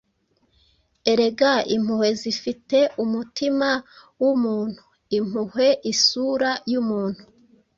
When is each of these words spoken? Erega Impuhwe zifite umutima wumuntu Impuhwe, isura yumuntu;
Erega 1.11 1.51
Impuhwe 1.75 2.09
zifite 2.21 2.77
umutima 3.03 3.69
wumuntu 4.21 4.83
Impuhwe, 5.17 5.67
isura 5.91 6.51
yumuntu; 6.71 7.23